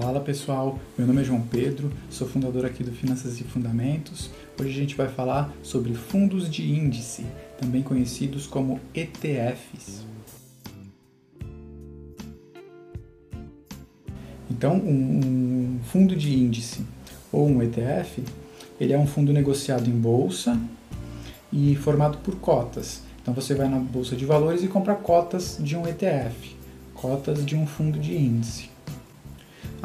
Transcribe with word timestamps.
Fala 0.00 0.18
pessoal, 0.18 0.76
meu 0.98 1.06
nome 1.06 1.20
é 1.20 1.24
João 1.24 1.40
Pedro, 1.40 1.88
sou 2.10 2.26
fundador 2.26 2.66
aqui 2.66 2.82
do 2.82 2.90
Finanças 2.90 3.40
e 3.40 3.44
Fundamentos. 3.44 4.28
Hoje 4.60 4.70
a 4.70 4.72
gente 4.72 4.96
vai 4.96 5.06
falar 5.06 5.54
sobre 5.62 5.94
fundos 5.94 6.50
de 6.50 6.68
índice, 6.68 7.24
também 7.60 7.80
conhecidos 7.80 8.44
como 8.44 8.80
ETFs. 8.92 10.04
Então, 14.50 14.74
um, 14.78 15.20
um 15.20 15.80
fundo 15.84 16.16
de 16.16 16.36
índice 16.36 16.84
ou 17.30 17.46
um 17.48 17.62
ETF, 17.62 18.24
ele 18.80 18.92
é 18.92 18.98
um 18.98 19.06
fundo 19.06 19.32
negociado 19.32 19.88
em 19.88 19.96
bolsa 19.96 20.60
e 21.52 21.76
formado 21.76 22.18
por 22.18 22.34
cotas. 22.40 23.02
Então 23.22 23.32
você 23.32 23.54
vai 23.54 23.68
na 23.68 23.78
bolsa 23.78 24.16
de 24.16 24.24
valores 24.24 24.64
e 24.64 24.66
compra 24.66 24.96
cotas 24.96 25.56
de 25.60 25.76
um 25.76 25.86
ETF, 25.86 26.56
cotas 26.94 27.46
de 27.46 27.54
um 27.54 27.64
fundo 27.64 27.96
de 27.96 28.16
índice. 28.16 28.73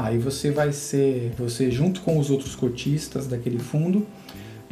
Aí 0.01 0.17
você 0.17 0.49
vai 0.49 0.71
ser, 0.71 1.33
você 1.37 1.69
junto 1.69 1.99
com 1.99 2.17
os 2.17 2.29
outros 2.29 2.55
cotistas 2.55 3.27
daquele 3.27 3.59
fundo, 3.59 4.07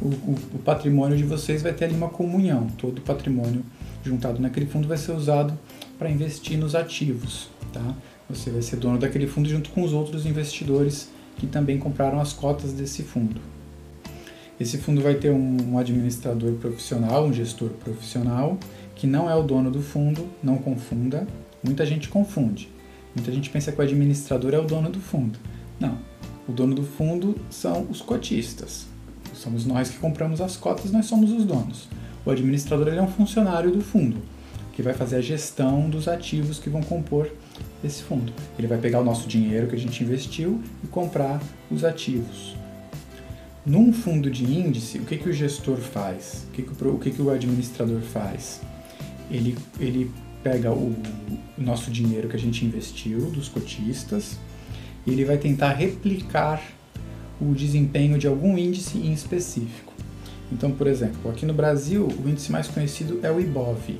o, 0.01 0.05
o, 0.05 0.37
o 0.53 0.59
patrimônio 0.59 1.17
de 1.17 1.23
vocês 1.25 1.61
vai 1.61 1.73
ter 1.73 1.83
ali 1.83 1.95
uma 1.95 2.07
comunhão. 2.07 2.67
Todo 2.77 2.99
o 2.99 3.01
patrimônio 3.01 3.61
juntado 4.01 4.41
naquele 4.41 4.67
fundo 4.67 4.87
vai 4.87 4.97
ser 4.97 5.11
usado 5.11 5.53
para 5.99 6.09
investir 6.09 6.57
nos 6.57 6.75
ativos, 6.75 7.49
tá? 7.73 7.93
Você 8.29 8.49
vai 8.49 8.61
ser 8.61 8.77
dono 8.77 8.97
daquele 8.97 9.27
fundo 9.27 9.49
junto 9.49 9.69
com 9.71 9.83
os 9.83 9.91
outros 9.91 10.25
investidores 10.25 11.09
que 11.35 11.45
também 11.45 11.77
compraram 11.77 12.21
as 12.21 12.31
cotas 12.31 12.71
desse 12.71 13.03
fundo. 13.03 13.41
Esse 14.57 14.77
fundo 14.77 15.01
vai 15.01 15.15
ter 15.15 15.31
um, 15.31 15.73
um 15.73 15.77
administrador 15.77 16.53
profissional, 16.53 17.25
um 17.25 17.33
gestor 17.33 17.71
profissional, 17.71 18.57
que 18.95 19.05
não 19.05 19.29
é 19.29 19.35
o 19.35 19.43
dono 19.43 19.69
do 19.69 19.81
fundo, 19.81 20.25
não 20.41 20.57
confunda. 20.57 21.27
Muita 21.61 21.85
gente 21.85 22.07
confunde. 22.07 22.76
Muita 23.17 23.31
gente 23.31 23.49
pensa 23.49 23.71
que 23.71 23.79
o 23.79 23.83
administrador 23.83 24.53
é 24.53 24.59
o 24.59 24.63
dono 24.63 24.91
do 24.91 24.99
fundo. 24.99 25.39
Não. 25.79 25.97
O 26.47 26.51
dono 26.51 26.75
do 26.75 26.83
fundo 26.83 27.35
são 27.49 27.87
os 27.89 27.99
cotistas. 27.99 28.85
Somos 29.33 29.65
nós 29.65 29.89
que 29.89 29.97
compramos 29.97 30.39
as 30.39 30.55
cotas, 30.55 30.91
nós 30.91 31.07
somos 31.07 31.31
os 31.31 31.43
donos. 31.43 31.89
O 32.23 32.29
administrador 32.29 32.89
é 32.89 33.01
um 33.01 33.07
funcionário 33.07 33.71
do 33.71 33.81
fundo, 33.81 34.17
que 34.71 34.83
vai 34.83 34.93
fazer 34.93 35.15
a 35.15 35.21
gestão 35.21 35.89
dos 35.89 36.07
ativos 36.07 36.59
que 36.59 36.69
vão 36.69 36.83
compor 36.83 37.31
esse 37.83 38.03
fundo. 38.03 38.31
Ele 38.57 38.67
vai 38.67 38.77
pegar 38.77 38.99
o 38.99 39.03
nosso 39.03 39.27
dinheiro 39.27 39.65
que 39.65 39.75
a 39.75 39.79
gente 39.79 40.03
investiu 40.03 40.61
e 40.83 40.87
comprar 40.87 41.41
os 41.71 41.83
ativos. 41.83 42.55
Num 43.65 43.91
fundo 43.91 44.29
de 44.29 44.45
índice, 44.45 44.99
o 44.99 45.05
que, 45.05 45.17
que 45.17 45.27
o 45.27 45.33
gestor 45.33 45.77
faz? 45.77 46.45
O 46.49 46.51
que, 46.51 46.61
que, 46.61 46.83
o, 46.83 46.93
o, 46.93 46.99
que, 46.99 47.09
que 47.09 47.21
o 47.21 47.31
administrador 47.31 47.99
faz? 47.99 48.61
Ele, 49.31 49.57
ele 49.79 50.11
pega 50.47 50.71
o, 50.71 50.95
nosso 51.57 51.91
dinheiro 51.91 52.29
que 52.29 52.35
a 52.35 52.39
gente 52.39 52.63
investiu, 52.63 53.31
dos 53.31 53.49
cotistas, 53.49 54.37
e 55.05 55.11
ele 55.11 55.25
vai 55.25 55.37
tentar 55.37 55.73
replicar 55.73 56.61
o 57.41 57.53
desempenho 57.53 58.17
de 58.17 58.27
algum 58.27 58.57
índice 58.57 58.97
em 58.97 59.11
específico. 59.11 59.91
Então, 60.51 60.71
por 60.71 60.87
exemplo, 60.87 61.29
aqui 61.29 61.45
no 61.45 61.53
Brasil, 61.53 62.07
o 62.07 62.29
índice 62.29 62.51
mais 62.51 62.67
conhecido 62.67 63.19
é 63.23 63.31
o 63.31 63.41
IBOV. 63.41 63.99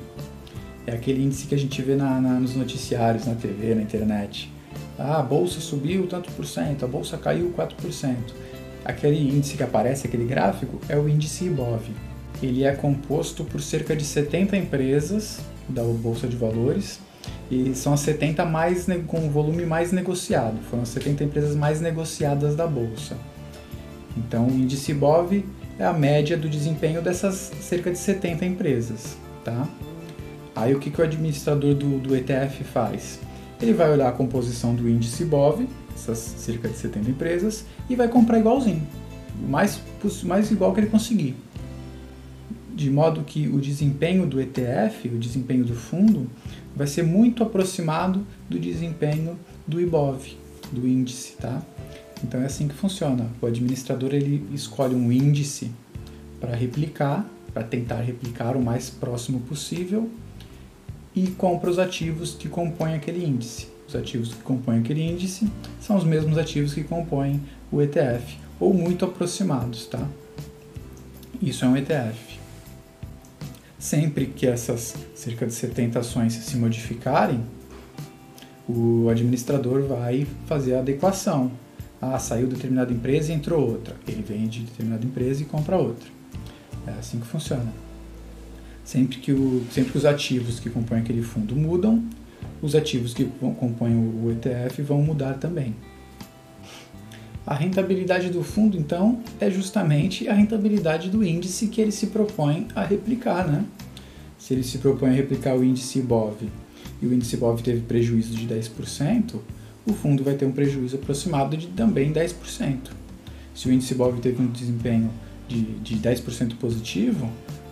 É 0.86 0.94
aquele 0.94 1.22
índice 1.22 1.48
que 1.48 1.56
a 1.56 1.58
gente 1.58 1.82
vê 1.82 1.96
na, 1.96 2.22
na, 2.22 2.40
nos 2.40 2.56
noticiários, 2.56 3.26
na 3.26 3.36
TV, 3.36 3.76
na 3.76 3.82
internet. 3.82 4.50
Ah, 4.98 5.20
a 5.20 5.24
bolsa 5.24 5.60
subiu 5.60 6.08
tanto 6.08 6.32
por 6.32 6.46
cento, 6.46 6.86
a 6.86 6.88
bolsa 6.88 7.18
caiu 7.18 7.52
4% 7.52 8.16
aquele 8.86 9.20
índice 9.20 9.58
que 9.58 9.64
aparece, 9.64 10.08
aquele 10.08 10.24
gráfico, 10.24 10.80
é 10.88 10.96
o 10.96 11.10
índice 11.10 11.44
IBOV. 11.46 11.92
Ele 12.42 12.64
é 12.64 12.72
composto 12.72 13.44
por 13.44 13.62
cerca 13.62 13.94
de 13.94 14.06
70 14.06 14.56
empresas 14.56 15.42
da 15.70 15.84
Bolsa 15.84 16.28
de 16.28 16.36
Valores 16.36 17.00
e 17.52 17.74
são 17.76 17.94
as 17.94 18.02
70 18.02 18.46
mais 18.46 18.88
com 19.06 19.26
o 19.26 19.30
volume 19.30 19.66
mais 19.66 19.92
negociado. 19.92 20.58
Foram 20.70 20.84
as 20.84 20.90
70 20.90 21.24
empresas 21.24 21.56
mais 21.56 21.82
negociadas 21.82 22.56
da 22.56 22.68
Bolsa. 22.68 23.18
Então, 24.16 24.48
o 24.48 24.52
índice 24.52 24.92
IBOV 24.92 25.46
é 25.78 25.86
a 25.86 25.94
média 25.94 26.38
do 26.38 26.50
desempenho 26.50 27.02
dessas 27.02 27.52
cerca 27.62 27.92
de 27.92 27.98
70 27.98 28.46
empresas. 28.46 29.18
Tá? 29.44 29.68
Aí, 30.56 30.74
o 30.74 30.80
que, 30.80 30.90
que 30.90 31.00
o 31.00 31.04
administrador 31.04 31.76
do, 31.76 32.00
do 32.00 32.16
ETF 32.16 32.64
faz? 32.64 33.20
Ele 33.62 33.74
vai 33.74 33.92
olhar 33.92 34.10
a 34.10 34.12
composição 34.12 34.74
do 34.74 34.90
índice 34.90 35.24
IBOV 35.24 35.68
essas 35.98 36.20
cerca 36.20 36.70
de 36.70 36.78
70 36.78 37.10
empresas, 37.10 37.66
e 37.90 37.96
vai 37.96 38.08
comprar 38.08 38.40
igualzinho, 38.40 38.86
o 39.44 39.50
mais, 39.50 39.82
mais 40.24 40.52
igual 40.52 40.74
que 40.74 40.80
ele 40.80 40.88
conseguir. 40.88 41.36
De 42.78 42.92
modo 42.92 43.24
que 43.24 43.48
o 43.48 43.60
desempenho 43.60 44.28
do 44.28 44.40
ETF, 44.40 45.08
o 45.08 45.18
desempenho 45.18 45.66
do 45.66 45.74
fundo, 45.74 46.30
vai 46.76 46.86
ser 46.86 47.02
muito 47.02 47.42
aproximado 47.42 48.24
do 48.48 48.60
desempenho 48.60 49.36
do 49.66 49.82
IBOV, 49.82 50.38
do 50.72 50.88
índice, 50.88 51.34
tá? 51.38 51.60
Então 52.24 52.40
é 52.40 52.46
assim 52.46 52.68
que 52.68 52.76
funciona. 52.76 53.32
O 53.42 53.48
administrador 53.48 54.14
ele 54.14 54.48
escolhe 54.54 54.94
um 54.94 55.12
índice 55.12 55.72
para 56.40 56.56
replicar, 56.56 57.28
para 57.52 57.64
tentar 57.64 58.02
replicar 58.02 58.56
o 58.56 58.62
mais 58.62 58.92
próximo 58.92 59.40
possível 59.40 60.08
e 61.16 61.30
compra 61.32 61.72
os 61.72 61.80
ativos 61.80 62.36
que 62.36 62.48
compõem 62.48 62.94
aquele 62.94 63.26
índice. 63.26 63.70
Os 63.88 63.96
ativos 63.96 64.36
que 64.36 64.44
compõem 64.44 64.82
aquele 64.82 65.02
índice 65.02 65.50
são 65.82 65.98
os 65.98 66.04
mesmos 66.04 66.38
ativos 66.38 66.76
que 66.76 66.84
compõem 66.84 67.42
o 67.72 67.82
ETF, 67.82 68.38
ou 68.60 68.72
muito 68.72 69.04
aproximados, 69.04 69.88
tá? 69.88 70.08
Isso 71.42 71.66
é 71.66 71.68
um 71.68 71.76
ETF. 71.76 72.38
Sempre 73.88 74.26
que 74.26 74.46
essas 74.46 74.96
cerca 75.16 75.48
de 75.48 75.54
70 75.54 76.00
ações 76.00 76.34
se 76.34 76.58
modificarem, 76.58 77.42
o 78.68 79.08
administrador 79.10 79.84
vai 79.84 80.28
fazer 80.46 80.76
a 80.76 80.80
adequação. 80.80 81.50
Ah, 82.02 82.20
saiu 82.20 82.48
determinada 82.48 82.92
empresa 82.92 83.32
e 83.32 83.36
entrou 83.36 83.66
outra. 83.66 83.96
Ele 84.06 84.22
vende 84.22 84.60
determinada 84.60 85.06
empresa 85.06 85.42
e 85.42 85.46
compra 85.46 85.78
outra. 85.78 86.06
É 86.86 87.00
assim 87.00 87.22
que 87.22 87.28
funciona. 87.28 87.72
Sempre 88.84 89.20
que, 89.20 89.32
o, 89.32 89.64
sempre 89.72 89.94
que 89.94 89.98
os 89.98 90.04
ativos 90.04 90.60
que 90.60 90.70
compõem 90.70 91.00
aquele 91.00 91.22
fundo 91.22 91.56
mudam, 91.56 92.04
os 92.62 92.76
ativos 92.76 93.14
que 93.14 93.24
compõem 93.40 93.96
o 93.96 94.30
ETF 94.34 94.82
vão 94.82 95.02
mudar 95.02 95.36
também. 95.36 95.74
A 97.46 97.54
rentabilidade 97.54 98.30
do 98.30 98.44
fundo, 98.44 98.78
então, 98.78 99.22
é 99.40 99.50
justamente 99.50 100.28
a 100.28 100.34
rentabilidade 100.34 101.10
do 101.10 101.24
índice 101.24 101.68
que 101.68 101.80
ele 101.80 101.94
se 101.94 102.08
propõe 102.08 102.68
a 102.76 102.84
replicar. 102.84 103.48
Né? 103.48 103.64
Se 104.48 104.54
ele 104.54 104.64
se 104.64 104.78
propõe 104.78 105.10
a 105.10 105.12
replicar 105.12 105.58
o 105.58 105.62
índice 105.62 106.00
IBOV 106.00 106.48
e 107.02 107.06
o 107.06 107.14
índice 107.14 107.36
IBOV 107.36 107.62
teve 107.62 107.82
prejuízo 107.82 108.34
de 108.34 108.48
10%, 108.48 109.42
o 109.86 109.92
fundo 109.92 110.24
vai 110.24 110.36
ter 110.36 110.46
um 110.46 110.54
prejuízo 110.54 110.96
aproximado 110.96 111.58
de 111.58 111.68
também 111.68 112.14
10%. 112.14 112.92
Se 113.54 113.68
o 113.68 113.74
índice 113.74 113.94
IBOV 113.94 114.22
teve 114.22 114.42
um 114.42 114.48
desempenho 114.48 115.12
de, 115.50 115.64
de 115.80 115.98
10% 115.98 116.56
positivo, 116.56 117.30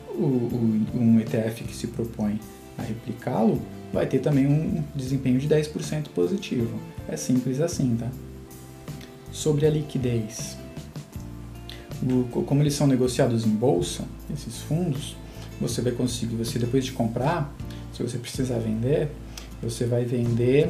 o, 0.10 0.26
o, 0.26 0.90
um 0.94 1.18
ETF 1.22 1.64
que 1.64 1.74
se 1.74 1.88
propõe 1.88 2.42
a 2.78 2.82
replicá-lo 2.82 3.62
vai 3.94 4.06
ter 4.06 4.20
também 4.20 4.46
um 4.46 4.84
desempenho 4.94 5.40
de 5.40 5.48
10% 5.48 6.10
positivo. 6.14 6.78
É 7.08 7.16
simples 7.16 7.62
assim, 7.62 7.96
tá? 7.96 8.12
Sobre 9.32 9.66
a 9.66 9.70
liquidez. 9.70 10.58
Como 12.46 12.62
eles 12.62 12.74
são 12.74 12.86
negociados 12.86 13.46
em 13.46 13.52
bolsa, 13.52 14.04
esses 14.30 14.58
fundos, 14.58 15.16
você 15.60 15.82
vai 15.82 15.92
conseguir, 15.92 16.36
você 16.36 16.60
depois 16.60 16.86
de 16.86 16.92
comprar, 16.92 17.54
se 17.94 18.04
você 18.04 18.18
precisar 18.18 18.60
vender, 18.60 19.10
você 19.62 19.86
vai 19.86 20.06
vender 20.06 20.70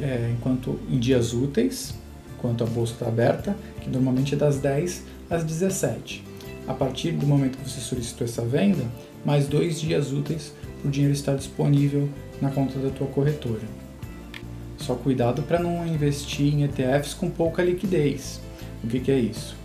é, 0.00 0.32
enquanto 0.36 0.78
em 0.88 0.98
dias 0.98 1.32
úteis, 1.32 1.94
enquanto 2.36 2.64
a 2.64 2.66
bolsa 2.66 2.92
está 2.92 3.06
aberta, 3.06 3.56
que 3.80 3.90
normalmente 3.90 4.34
é 4.34 4.36
das 4.36 4.58
10 4.58 5.02
às 5.30 5.44
17. 5.44 6.24
A 6.66 6.72
partir 6.72 7.12
do 7.12 7.26
momento 7.26 7.58
que 7.58 7.68
você 7.68 7.80
solicitou 7.80 8.24
essa 8.26 8.42
venda, 8.42 8.84
mais 9.24 9.46
dois 9.46 9.80
dias 9.80 10.12
úteis 10.12 10.54
para 10.80 10.88
o 10.88 10.90
dinheiro 10.90 11.14
estar 11.14 11.34
disponível 11.34 12.08
na 12.40 12.50
conta 12.50 12.78
da 12.78 12.90
tua 12.90 13.06
corretora. 13.06 13.62
Só 14.78 14.94
cuidado 14.94 15.42
para 15.42 15.58
não 15.58 15.86
investir 15.86 16.54
em 16.54 16.64
ETFs 16.64 17.14
com 17.14 17.30
pouca 17.30 17.62
liquidez. 17.62 18.40
O 18.82 18.86
que, 18.86 19.00
que 19.00 19.10
é 19.10 19.18
isso? 19.18 19.56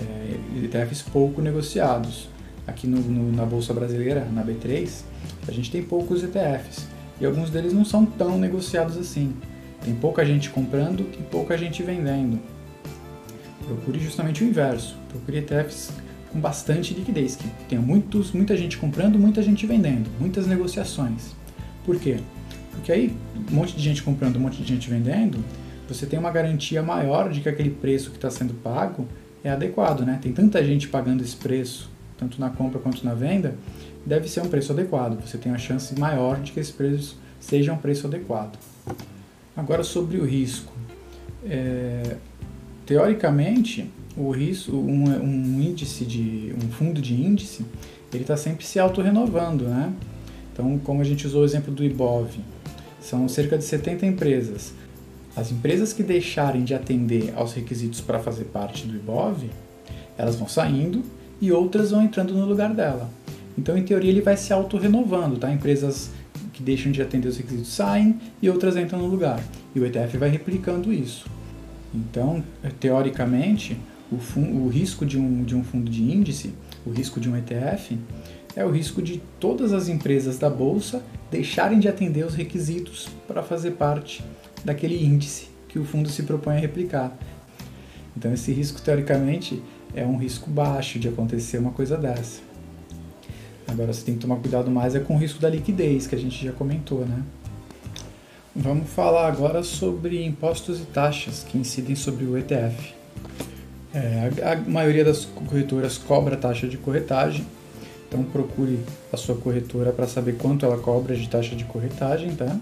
É, 0.00 0.64
ETFs 0.64 1.02
pouco 1.02 1.40
negociados. 1.40 2.28
Aqui 2.66 2.86
no, 2.86 2.98
no, 2.98 3.32
na 3.32 3.44
Bolsa 3.44 3.72
Brasileira, 3.72 4.26
na 4.32 4.44
B3, 4.44 5.02
a 5.46 5.52
gente 5.52 5.70
tem 5.70 5.82
poucos 5.82 6.22
ETFs 6.22 6.86
e 7.20 7.26
alguns 7.26 7.50
deles 7.50 7.72
não 7.72 7.84
são 7.84 8.04
tão 8.04 8.38
negociados 8.38 8.96
assim. 8.96 9.34
Tem 9.84 9.94
pouca 9.94 10.24
gente 10.24 10.50
comprando 10.50 11.08
e 11.18 11.22
pouca 11.22 11.56
gente 11.56 11.82
vendendo. 11.82 12.40
Procure 13.66 13.98
justamente 13.98 14.42
o 14.42 14.46
inverso. 14.46 14.96
Procure 15.08 15.38
ETFs 15.38 15.92
com 16.32 16.40
bastante 16.40 16.92
liquidez, 16.92 17.36
que 17.36 17.48
tenha 17.68 17.80
muitos, 17.80 18.32
muita 18.32 18.56
gente 18.56 18.76
comprando, 18.76 19.18
muita 19.18 19.42
gente 19.42 19.66
vendendo, 19.66 20.10
muitas 20.20 20.46
negociações. 20.46 21.34
Por 21.84 21.98
quê? 21.98 22.18
Porque 22.72 22.92
aí, 22.92 23.16
um 23.50 23.54
monte 23.54 23.76
de 23.76 23.82
gente 23.82 24.02
comprando, 24.02 24.36
um 24.36 24.40
monte 24.40 24.62
de 24.62 24.68
gente 24.68 24.90
vendendo, 24.90 25.42
você 25.88 26.04
tem 26.04 26.18
uma 26.18 26.30
garantia 26.30 26.82
maior 26.82 27.30
de 27.30 27.40
que 27.40 27.48
aquele 27.48 27.70
preço 27.70 28.10
que 28.10 28.16
está 28.16 28.30
sendo 28.30 28.54
pago 28.54 29.06
é 29.42 29.50
adequado, 29.50 30.00
né? 30.00 30.18
Tem 30.20 30.32
tanta 30.32 30.62
gente 30.64 30.88
pagando 30.88 31.22
esse 31.22 31.36
preço, 31.36 31.88
tanto 32.18 32.40
na 32.40 32.50
compra 32.50 32.78
quanto 32.78 33.04
na 33.04 33.14
venda, 33.14 33.54
deve 34.04 34.28
ser 34.28 34.40
um 34.40 34.48
preço 34.48 34.72
adequado. 34.72 35.20
Você 35.26 35.38
tem 35.38 35.52
a 35.52 35.58
chance 35.58 35.98
maior 35.98 36.40
de 36.40 36.52
que 36.52 36.60
esse 36.60 36.72
preço 36.72 37.18
seja 37.40 37.72
um 37.72 37.76
preço 37.76 38.06
adequado. 38.06 38.58
Agora 39.56 39.82
sobre 39.82 40.18
o 40.18 40.24
risco. 40.24 40.72
é, 41.44 42.16
teoricamente, 42.84 43.90
o 44.16 44.30
risco, 44.30 44.72
um, 44.76 45.04
um, 45.08 45.60
índice 45.60 46.04
de 46.04 46.54
um 46.56 46.70
fundo 46.70 47.00
de 47.00 47.14
índice, 47.14 47.64
ele 48.12 48.22
está 48.22 48.36
sempre 48.36 48.64
se 48.64 48.78
autorrenovando, 48.78 49.64
né? 49.64 49.92
Então, 50.52 50.78
como 50.78 51.02
a 51.02 51.04
gente 51.04 51.26
usou 51.26 51.42
o 51.42 51.44
exemplo 51.44 51.74
do 51.74 51.84
IBOV, 51.84 52.40
são 53.00 53.28
cerca 53.28 53.58
de 53.58 53.64
70 53.64 54.06
empresas. 54.06 54.72
As 55.36 55.52
empresas 55.52 55.92
que 55.92 56.02
deixarem 56.02 56.64
de 56.64 56.74
atender 56.74 57.34
aos 57.36 57.52
requisitos 57.52 58.00
para 58.00 58.18
fazer 58.18 58.44
parte 58.44 58.86
do 58.86 58.96
IBOV, 58.96 59.50
elas 60.16 60.36
vão 60.36 60.48
saindo 60.48 61.02
e 61.40 61.52
outras 61.52 61.90
vão 61.90 62.02
entrando 62.02 62.34
no 62.34 62.46
lugar 62.46 62.72
dela. 62.74 63.10
Então, 63.58 63.76
em 63.76 63.82
teoria, 63.82 64.10
ele 64.10 64.20
vai 64.20 64.36
se 64.36 64.52
autorrenovando, 64.52 65.38
tá? 65.38 65.50
Empresas 65.50 66.10
que 66.52 66.62
deixam 66.62 66.92
de 66.92 67.02
atender 67.02 67.28
os 67.28 67.36
requisitos 67.36 67.68
saem 67.68 68.18
e 68.40 68.48
outras 68.48 68.76
entram 68.76 68.98
no 68.98 69.06
lugar. 69.06 69.42
E 69.74 69.80
o 69.80 69.86
ETF 69.86 70.16
vai 70.18 70.28
replicando 70.28 70.92
isso. 70.92 71.26
Então, 71.94 72.42
teoricamente, 72.78 73.76
o, 74.10 74.16
o 74.40 74.68
risco 74.68 75.04
de 75.04 75.18
um, 75.18 75.42
de 75.42 75.54
um 75.54 75.64
fundo 75.64 75.90
de 75.90 76.02
índice, 76.02 76.54
o 76.84 76.90
risco 76.90 77.18
de 77.18 77.28
um 77.28 77.36
ETF, 77.36 77.98
é 78.54 78.64
o 78.64 78.70
risco 78.70 79.02
de 79.02 79.20
todas 79.38 79.72
as 79.72 79.88
empresas 79.88 80.38
da 80.38 80.48
bolsa 80.48 81.02
deixarem 81.30 81.78
de 81.78 81.88
atender 81.88 82.24
os 82.24 82.34
requisitos 82.34 83.08
para 83.26 83.42
fazer 83.42 83.72
parte 83.72 84.24
daquele 84.64 85.02
índice 85.04 85.48
que 85.68 85.78
o 85.78 85.84
fundo 85.84 86.08
se 86.08 86.22
propõe 86.22 86.56
a 86.56 86.60
replicar. 86.60 87.16
Então, 88.16 88.32
esse 88.32 88.50
risco, 88.50 88.80
teoricamente, 88.80 89.62
é 89.94 90.04
um 90.04 90.16
risco 90.16 90.50
baixo 90.50 90.98
de 90.98 91.08
acontecer 91.08 91.58
uma 91.58 91.72
coisa 91.72 91.96
dessa. 91.96 92.40
Agora, 93.66 93.92
você 93.92 94.04
tem 94.04 94.14
que 94.14 94.20
tomar 94.20 94.36
cuidado 94.36 94.70
mais 94.70 94.94
é 94.94 95.00
com 95.00 95.14
o 95.14 95.18
risco 95.18 95.40
da 95.40 95.48
liquidez, 95.48 96.06
que 96.06 96.14
a 96.14 96.18
gente 96.18 96.44
já 96.44 96.52
comentou, 96.52 97.04
né? 97.04 97.22
Vamos 98.54 98.88
falar 98.88 99.26
agora 99.26 99.62
sobre 99.62 100.24
impostos 100.24 100.80
e 100.80 100.84
taxas 100.84 101.44
que 101.44 101.58
incidem 101.58 101.94
sobre 101.94 102.24
o 102.24 102.38
ETF. 102.38 102.94
É, 103.92 104.30
a, 104.42 104.52
a, 104.52 104.56
maioria 104.56 105.04
das 105.04 105.24
corretoras 105.24 105.98
cobra 105.98 106.36
taxa 106.36 106.66
de 106.66 106.78
corretagem, 106.78 107.46
então 108.08 108.22
procure 108.22 108.78
a 109.12 109.16
sua 109.16 109.34
corretora 109.34 109.92
para 109.92 110.06
saber 110.06 110.36
quanto 110.36 110.64
ela 110.64 110.78
cobra 110.78 111.14
de 111.14 111.28
taxa 111.28 111.54
de 111.54 111.64
corretagem, 111.64 112.34
tá? 112.34 112.58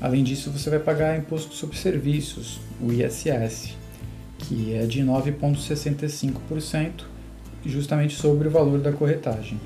Além 0.00 0.24
disso, 0.24 0.50
você 0.50 0.70
vai 0.70 0.78
pagar 0.78 1.16
imposto 1.18 1.54
sobre 1.54 1.76
serviços, 1.76 2.60
o 2.80 2.92
ISS, 2.92 3.76
que 4.48 4.74
é 4.74 4.86
de 4.86 5.02
9,65%, 5.02 7.04
justamente 7.66 8.16
sobre 8.16 8.48
o 8.48 8.50
valor 8.50 8.80
da 8.80 8.90
corretagem. 8.90 9.60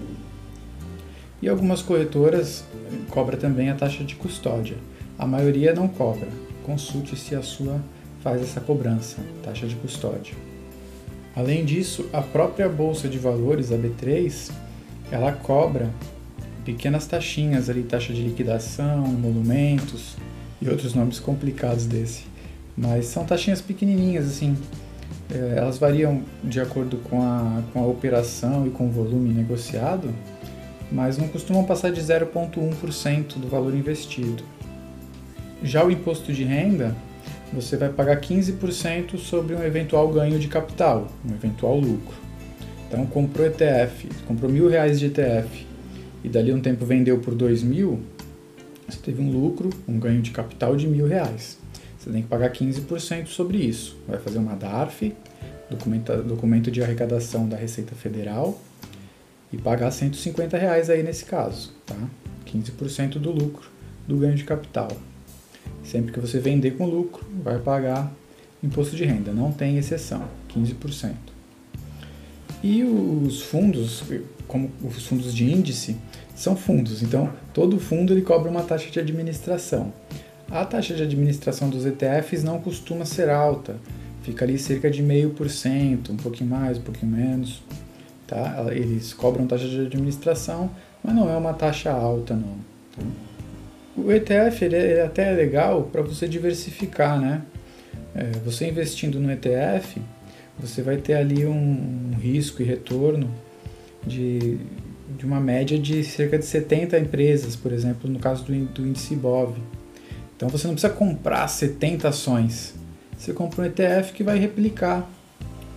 E 1.40 1.48
algumas 1.48 1.80
corretoras 1.82 2.64
cobram 3.08 3.38
também 3.38 3.70
a 3.70 3.76
taxa 3.76 4.02
de 4.02 4.16
custódia, 4.16 4.76
a 5.16 5.24
maioria 5.26 5.72
não 5.72 5.86
cobra. 5.86 6.26
Consulte 6.64 7.16
se 7.16 7.36
a 7.36 7.42
sua 7.42 7.80
faz 8.22 8.42
essa 8.42 8.60
cobrança, 8.60 9.18
taxa 9.42 9.68
de 9.68 9.76
custódia. 9.76 10.34
Além 11.34 11.64
disso, 11.64 12.06
a 12.12 12.20
própria 12.20 12.68
bolsa 12.68 13.08
de 13.08 13.18
valores, 13.18 13.70
a 13.70 13.76
B3, 13.76 14.50
ela 15.10 15.32
cobra 15.32 15.90
pequenas 16.64 17.06
taxinhas 17.06 17.70
ali, 17.70 17.84
taxa 17.84 18.12
de 18.12 18.22
liquidação, 18.22 19.06
emolumentos 19.06 20.16
e 20.60 20.68
outros 20.68 20.94
nomes 20.94 21.20
complicados 21.20 21.86
desse. 21.86 22.31
Mas 22.76 23.06
são 23.06 23.24
taxinhas 23.24 23.60
pequenininhas, 23.60 24.26
assim. 24.26 24.56
É, 25.30 25.58
elas 25.58 25.78
variam 25.78 26.22
de 26.42 26.60
acordo 26.60 26.98
com 26.98 27.22
a, 27.22 27.62
com 27.72 27.82
a 27.82 27.86
operação 27.86 28.66
e 28.66 28.70
com 28.70 28.86
o 28.86 28.90
volume 28.90 29.32
negociado, 29.32 30.10
mas 30.90 31.16
não 31.16 31.28
costumam 31.28 31.64
passar 31.64 31.90
de 31.90 32.00
0,1% 32.00 33.38
do 33.38 33.48
valor 33.48 33.74
investido. 33.74 34.42
Já 35.62 35.84
o 35.84 35.90
imposto 35.90 36.32
de 36.32 36.44
renda, 36.44 36.94
você 37.52 37.76
vai 37.76 37.88
pagar 37.88 38.20
15% 38.20 39.16
sobre 39.18 39.54
um 39.54 39.62
eventual 39.62 40.08
ganho 40.08 40.38
de 40.38 40.48
capital, 40.48 41.08
um 41.24 41.32
eventual 41.32 41.78
lucro. 41.78 42.14
Então, 42.88 43.06
comprou 43.06 43.46
ETF, 43.46 44.08
comprou 44.26 44.50
mil 44.50 44.68
reais 44.68 44.98
de 44.98 45.06
ETF 45.06 45.66
e 46.22 46.28
dali 46.28 46.52
um 46.52 46.60
tempo 46.60 46.84
vendeu 46.84 47.18
por 47.18 47.34
dois 47.34 47.62
mil, 47.62 48.00
você 48.88 48.98
teve 48.98 49.22
um 49.22 49.30
lucro, 49.30 49.70
um 49.88 49.98
ganho 49.98 50.20
de 50.20 50.30
capital 50.30 50.76
de 50.76 50.86
mil 50.86 51.06
reais. 51.06 51.61
Você 52.02 52.10
tem 52.10 52.22
que 52.22 52.28
pagar 52.28 52.50
15% 52.50 53.28
sobre 53.28 53.58
isso. 53.58 53.96
Vai 54.08 54.18
fazer 54.18 54.38
uma 54.38 54.56
DARF, 54.56 55.14
documento 56.26 56.68
de 56.68 56.82
arrecadação 56.82 57.48
da 57.48 57.56
Receita 57.56 57.94
Federal, 57.94 58.60
e 59.52 59.56
pagar 59.56 59.92
150 59.92 60.58
reais 60.58 60.90
aí 60.90 61.00
nesse 61.00 61.24
caso, 61.24 61.72
tá? 61.86 61.96
15% 62.44 63.20
do 63.20 63.30
lucro 63.30 63.70
do 64.08 64.16
ganho 64.16 64.34
de 64.34 64.42
capital. 64.42 64.88
Sempre 65.84 66.10
que 66.10 66.18
você 66.18 66.40
vender 66.40 66.72
com 66.72 66.86
lucro, 66.86 67.24
vai 67.44 67.60
pagar 67.60 68.12
imposto 68.60 68.96
de 68.96 69.04
renda, 69.04 69.32
não 69.32 69.52
tem 69.52 69.78
exceção, 69.78 70.24
15%. 70.52 71.14
E 72.64 72.82
os 72.82 73.42
fundos, 73.42 74.02
como 74.48 74.72
os 74.82 75.06
fundos 75.06 75.32
de 75.32 75.44
índice, 75.44 75.96
são 76.34 76.56
fundos, 76.56 77.00
então 77.00 77.32
todo 77.54 77.78
fundo 77.78 78.12
ele 78.12 78.22
cobra 78.22 78.50
uma 78.50 78.64
taxa 78.64 78.90
de 78.90 78.98
administração. 78.98 79.92
A 80.52 80.66
taxa 80.66 80.92
de 80.92 81.02
administração 81.02 81.70
dos 81.70 81.86
ETFs 81.86 82.44
não 82.44 82.60
costuma 82.60 83.06
ser 83.06 83.30
alta, 83.30 83.76
fica 84.22 84.44
ali 84.44 84.58
cerca 84.58 84.90
de 84.90 85.02
meio 85.02 85.30
por 85.30 85.48
cento, 85.48 86.12
um 86.12 86.16
pouquinho 86.16 86.50
mais, 86.50 86.76
um 86.76 86.82
pouquinho 86.82 87.10
menos. 87.10 87.62
Tá? 88.26 88.66
Eles 88.70 89.14
cobram 89.14 89.46
taxa 89.46 89.66
de 89.66 89.80
administração, 89.80 90.70
mas 91.02 91.14
não 91.14 91.30
é 91.30 91.34
uma 91.38 91.54
taxa 91.54 91.90
alta 91.90 92.34
não. 92.34 92.58
Tá? 92.94 93.02
O 93.96 94.12
ETF 94.12 94.62
ele 94.62 94.76
é, 94.76 94.98
é 94.98 95.02
até 95.06 95.32
legal 95.32 95.84
para 95.84 96.02
você 96.02 96.28
diversificar, 96.28 97.18
né? 97.18 97.40
É, 98.14 98.24
você 98.44 98.68
investindo 98.68 99.18
no 99.18 99.32
ETF, 99.32 100.02
você 100.58 100.82
vai 100.82 100.98
ter 100.98 101.14
ali 101.14 101.46
um, 101.46 102.12
um 102.12 102.14
risco 102.20 102.60
e 102.60 102.64
retorno 102.66 103.30
de, 104.06 104.58
de 105.16 105.24
uma 105.24 105.40
média 105.40 105.78
de 105.78 106.04
cerca 106.04 106.38
de 106.38 106.44
70 106.44 106.98
empresas, 106.98 107.56
por 107.56 107.72
exemplo, 107.72 108.10
no 108.10 108.18
caso 108.18 108.44
do, 108.44 108.52
do 108.66 108.86
índice 108.86 109.16
BOV. 109.16 109.56
Então 110.42 110.50
você 110.50 110.66
não 110.66 110.74
precisa 110.74 110.92
comprar 110.92 111.46
70 111.46 112.08
ações. 112.08 112.74
Você 113.16 113.32
compra 113.32 113.62
um 113.62 113.64
ETF 113.64 114.12
que 114.12 114.24
vai 114.24 114.40
replicar 114.40 115.08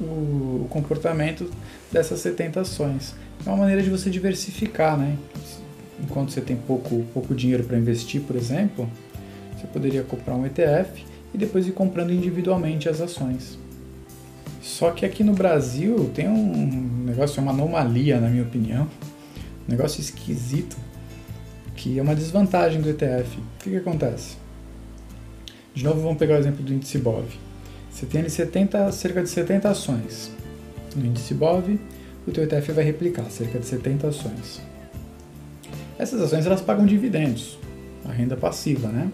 o, 0.02 0.66
comportamento 0.72 1.52
dessas 1.92 2.20
70 2.22 2.62
ações. 2.62 3.14
É 3.46 3.50
uma 3.50 3.58
maneira 3.58 3.84
de 3.84 3.92
você 3.92 4.10
diversificar, 4.10 4.98
né? 4.98 5.20
enquanto 6.02 6.32
você 6.32 6.42
tem 6.42 6.56
pouco, 6.56 7.06
pouco 7.14 7.36
dinheiro 7.36 7.64
para 7.64 7.78
investir, 7.78 8.22
por 8.22 8.36
exemplo, 8.36 8.90
você 9.56 9.68
poderia 9.68 10.02
comprar 10.02 10.34
um 10.34 10.48
ETF 10.48 11.06
e 11.32 11.38
depois 11.38 11.68
ir 11.68 11.72
comprando 11.72 12.12
individualmente 12.12 12.90
as 12.90 13.00
ações. 13.00 13.60
Só 14.64 14.90
que 14.90 15.06
aqui 15.06 15.24
no 15.24 15.34
Brasil 15.34 16.10
tem 16.12 16.28
um 16.28 17.04
negócio, 17.06 17.40
uma 17.40 17.52
anomalia, 17.52 18.20
na 18.20 18.30
minha 18.30 18.42
opinião, 18.42 18.90
um 19.68 19.72
negócio 19.72 20.02
esquisito, 20.02 20.76
que 21.76 22.00
é 22.00 22.02
uma 22.02 22.16
desvantagem 22.16 22.82
do 22.82 22.90
ETF. 22.90 23.38
O 23.38 23.64
que, 23.64 23.70
que 23.70 23.78
acontece? 23.78 24.44
De 25.76 25.84
novo, 25.84 26.00
vamos 26.00 26.18
pegar 26.18 26.36
o 26.36 26.38
exemplo 26.38 26.64
do 26.64 26.74
índice 26.74 26.98
BOV. 26.98 27.26
Você 27.92 28.06
tem 28.06 28.22
ali 28.22 28.30
70, 28.30 28.90
cerca 28.94 29.22
de 29.22 29.30
70 29.30 29.70
ações. 29.70 30.32
No 30.96 31.06
índice 31.06 31.34
BOV, 31.34 31.78
o 32.26 32.32
teu 32.32 32.46
ETF 32.46 32.72
vai 32.72 32.86
replicar 32.86 33.30
cerca 33.30 33.60
de 33.60 33.66
70 33.66 34.08
ações. 34.08 34.62
Essas 36.00 36.22
ações 36.22 36.46
elas 36.46 36.62
pagam 36.62 36.86
dividendos, 36.86 37.60
a 38.06 38.12
renda 38.12 38.38
passiva, 38.38 38.88
né? 38.88 39.12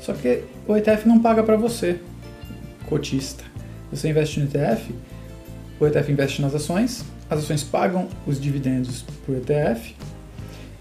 Só 0.00 0.12
que 0.12 0.42
o 0.66 0.76
ETF 0.76 1.06
não 1.06 1.20
paga 1.20 1.44
para 1.44 1.56
você, 1.56 2.00
cotista. 2.86 3.44
Você 3.92 4.08
investe 4.08 4.40
no 4.40 4.46
ETF, 4.46 4.92
o 5.78 5.86
ETF 5.86 6.10
investe 6.10 6.42
nas 6.42 6.56
ações, 6.56 7.04
as 7.30 7.38
ações 7.38 7.62
pagam 7.62 8.08
os 8.26 8.40
dividendos 8.40 9.04
para 9.24 9.34
o 9.34 9.36
ETF, 9.36 9.94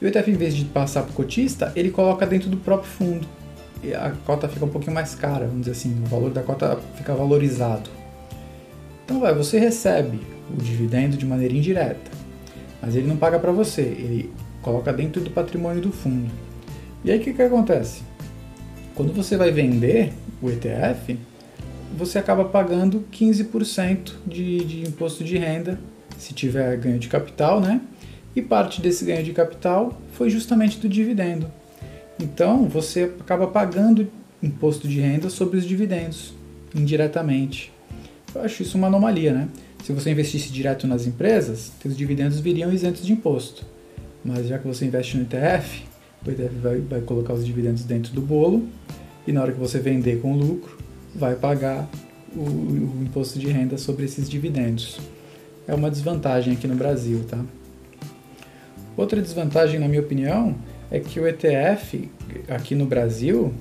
e 0.02 0.06
o 0.06 0.08
ETF, 0.08 0.32
em 0.32 0.36
vez 0.36 0.56
de 0.56 0.66
passar 0.66 1.04
para 1.04 1.12
o 1.12 1.14
cotista, 1.14 1.72
ele 1.76 1.92
coloca 1.92 2.26
dentro 2.26 2.50
do 2.50 2.58
próprio 2.58 2.90
fundo. 2.90 3.28
A 3.96 4.12
cota 4.26 4.48
fica 4.48 4.66
um 4.66 4.70
pouquinho 4.70 4.94
mais 4.94 5.16
cara, 5.16 5.46
vamos 5.46 5.62
dizer 5.62 5.72
assim, 5.72 6.02
o 6.04 6.08
valor 6.08 6.32
da 6.32 6.44
cota 6.44 6.80
fica 6.96 7.14
valorizado. 7.14 7.90
Então, 9.04 9.20
vai, 9.20 9.34
você 9.34 9.58
recebe 9.60 10.20
o 10.50 10.62
dividendo 10.62 11.18
de 11.18 11.26
maneira 11.26 11.54
indireta, 11.54 12.12
mas 12.82 12.96
ele 12.96 13.08
não 13.08 13.18
paga 13.18 13.40
para 13.40 13.52
você, 13.52 13.82
ele 13.82 14.32
coloca 14.62 14.94
dentro 14.94 15.22
do 15.22 15.32
patrimônio 15.32 15.82
do 15.82 15.92
fundo. 15.92 16.32
E 17.04 17.12
aí 17.12 17.18
o 17.18 17.22
que, 17.22 17.34
que 17.34 17.42
acontece? 17.42 18.04
Quando 18.94 19.12
você 19.14 19.36
vai 19.36 19.52
vender 19.52 20.14
o 20.42 20.50
ETF, 20.50 21.18
você 21.98 22.20
acaba 22.20 22.46
pagando 22.46 23.04
15% 23.12 24.14
de, 24.26 24.64
de 24.64 24.88
imposto 24.88 25.24
de 25.24 25.38
renda, 25.38 25.80
se 26.18 26.34
tiver 26.34 26.78
ganho 26.78 27.00
de 27.00 27.08
capital, 27.08 27.60
né? 27.60 27.82
E 28.36 28.42
parte 28.42 28.82
desse 28.82 29.04
ganho 29.04 29.24
de 29.24 29.34
capital 29.34 30.00
foi 30.14 30.30
justamente 30.30 30.78
do 30.78 30.88
dividendo. 30.88 31.52
Então 32.22 32.68
você 32.68 33.12
acaba 33.20 33.48
pagando 33.48 34.08
imposto 34.42 34.88
de 34.88 35.00
renda 35.00 35.30
sobre 35.30 35.58
os 35.58 35.66
dividendos, 35.66 36.34
indiretamente. 36.76 37.72
Eu 38.34 38.42
acho 38.42 38.62
isso 38.62 38.78
uma 38.78 38.88
anomalia, 38.88 39.34
né? 39.34 39.50
Se 39.84 39.92
você 39.92 40.12
investisse 40.12 40.52
direto 40.52 40.86
nas 40.86 41.08
empresas, 41.08 41.72
seus 41.82 41.98
dividendos 41.98 42.40
viriam 42.40 42.72
isentos 42.72 43.06
de 43.06 43.12
imposto. 43.12 43.66
Mas 44.24 44.48
já 44.48 44.60
que 44.60 44.68
você 44.68 44.86
investe 44.86 45.18
no 45.18 45.24
ETF, 45.24 45.84
o 46.26 46.30
ETF 46.30 46.56
vai, 46.62 46.80
vai 46.80 47.02
colocar 47.02 47.34
os 47.34 47.46
dividendos 47.46 47.84
dentro 47.84 48.14
do 48.14 48.22
bolo 48.22 48.68
e 49.26 49.32
na 49.32 49.42
hora 49.42 49.52
que 49.52 49.60
você 49.60 49.80
vender 49.80 50.22
com 50.22 50.36
lucro, 50.36 50.78
vai 51.16 51.36
pagar 51.36 51.90
o, 52.36 52.40
o 52.40 53.04
imposto 53.04 53.40
de 53.40 53.48
renda 53.48 53.78
sobre 53.78 54.06
esses 54.06 54.30
dividendos. 54.30 55.00
É 55.68 55.74
uma 55.74 55.90
desvantagem 55.90 56.54
aqui 56.54 56.68
no 56.68 56.76
Brasil, 56.76 57.24
tá? 57.28 57.44
Outra 58.96 59.22
desvantagem, 59.22 59.80
na 59.80 59.88
minha 59.88 60.02
opinião, 60.02 60.56
é 60.92 61.00
que 61.00 61.20
o 61.20 61.28
ETF 61.28 62.10
aqui 62.50 62.76
no 62.76 62.86
Brasil 62.86 63.54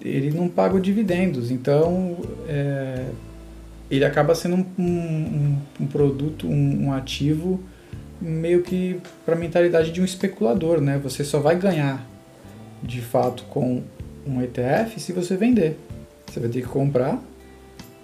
ele 0.00 0.30
não 0.30 0.48
paga 0.48 0.76
os 0.76 0.82
dividendos, 0.82 1.50
então 1.50 2.16
é, 2.48 3.06
ele 3.90 4.04
acaba 4.04 4.34
sendo 4.34 4.56
um, 4.56 4.82
um, 4.82 5.56
um 5.80 5.86
produto, 5.86 6.46
um, 6.46 6.86
um, 6.86 6.92
ativo 6.92 7.60
meio 8.20 8.62
que 8.62 9.00
para 9.26 9.34
a 9.34 9.38
mentalidade 9.38 9.90
de 9.90 10.00
um 10.00 10.04
especulador, 10.04 10.80
né? 10.80 10.98
Você 11.02 11.24
só 11.24 11.40
vai 11.40 11.56
ganhar 11.56 12.06
de 12.82 13.00
fato 13.00 13.42
com 13.44 13.82
um 14.26 14.40
ETF 14.40 15.00
se 15.00 15.12
você 15.12 15.36
vender. 15.36 15.76
Você 16.26 16.38
vai 16.38 16.48
ter 16.48 16.62
que 16.62 16.68
comprar, 16.68 17.20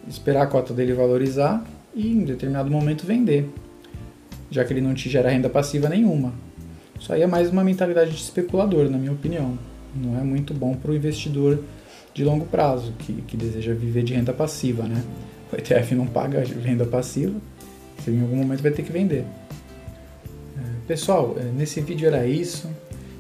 esperar 0.09 0.43
a 0.43 0.47
cota 0.47 0.75
dele 0.75 0.95
valorizar 0.95 1.65
e 1.95 2.11
em 2.11 2.25
determinado 2.25 2.71
momento 2.71 3.07
vender, 3.07 3.49
já 4.51 4.65
que 4.65 4.73
ele 4.73 4.81
não 4.81 4.95
te 4.95 5.09
gera 5.09 5.29
renda 5.29 5.49
passiva 5.49 5.89
nenhuma. 5.89 6.33
Isso 6.99 7.13
aí 7.13 7.23
é 7.23 7.27
mais 7.27 7.51
uma 7.51 7.65
mentalidade 7.65 8.11
de 8.11 8.17
especulador, 8.17 8.89
na 8.89 8.99
minha 8.99 9.13
opinião. 9.13 9.59
Não 9.95 10.19
é 10.19 10.23
muito 10.23 10.55
bom 10.55 10.75
para 10.75 10.91
o 10.91 10.95
investidor 10.95 11.63
de 12.13 12.25
longo 12.25 12.47
prazo, 12.47 12.93
que, 12.99 13.13
que 13.23 13.37
deseja 13.37 13.75
viver 13.75 14.05
de 14.05 14.15
renda 14.15 14.33
passiva, 14.33 14.85
né? 14.85 15.03
O 15.53 15.57
ETF 15.57 15.95
não 15.95 16.07
paga 16.07 16.43
renda 16.63 16.85
passiva, 16.85 17.35
você 17.99 18.11
em 18.11 18.21
algum 18.21 18.37
momento 18.37 18.63
vai 18.63 18.71
ter 18.71 18.83
que 18.83 18.93
vender. 18.93 19.25
É, 20.57 20.87
pessoal, 20.87 21.37
é, 21.39 21.45
nesse 21.45 21.81
vídeo 21.81 22.07
era 22.07 22.27
isso. 22.27 22.69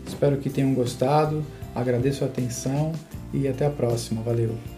Espero 0.07 0.37
que 0.37 0.50
tenham 0.50 0.75
gostado. 0.75 1.45
Agradeço 1.75 2.25
a 2.25 2.26
atenção 2.26 2.93
e 3.33 3.49
até 3.49 3.66
a 3.66 3.71
próxima. 3.71 4.23
Valeu! 4.23 4.74